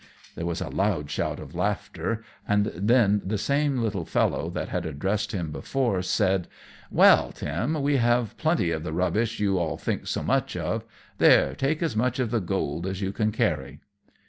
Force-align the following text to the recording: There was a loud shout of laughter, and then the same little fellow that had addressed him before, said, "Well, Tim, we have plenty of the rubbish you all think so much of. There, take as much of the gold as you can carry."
There 0.33 0.47
was 0.47 0.61
a 0.61 0.69
loud 0.69 1.11
shout 1.11 1.39
of 1.39 1.53
laughter, 1.53 2.23
and 2.47 2.71
then 2.75 3.21
the 3.23 3.37
same 3.37 3.77
little 3.83 4.03
fellow 4.03 4.49
that 4.49 4.69
had 4.69 4.83
addressed 4.83 5.31
him 5.31 5.51
before, 5.51 6.01
said, 6.01 6.47
"Well, 6.89 7.31
Tim, 7.31 7.79
we 7.83 7.97
have 7.97 8.35
plenty 8.35 8.71
of 8.71 8.81
the 8.83 8.93
rubbish 8.93 9.39
you 9.39 9.59
all 9.59 9.77
think 9.77 10.07
so 10.07 10.23
much 10.23 10.57
of. 10.57 10.85
There, 11.19 11.53
take 11.53 11.83
as 11.83 11.95
much 11.95 12.17
of 12.17 12.31
the 12.31 12.41
gold 12.41 12.87
as 12.87 12.99
you 13.01 13.11
can 13.11 13.31
carry." 13.31 13.79